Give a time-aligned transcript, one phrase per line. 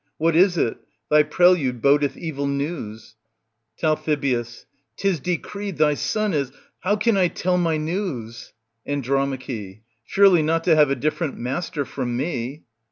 [0.17, 0.77] What is it?
[1.11, 3.13] Thy prelude bodeth evil news.
[3.77, 3.95] Tal.
[3.95, 6.51] Tis decreed thy son is—
[6.83, 8.51] how can I tell my news?
[8.83, 9.05] And.
[9.05, 12.63] Surely not to have a different master from me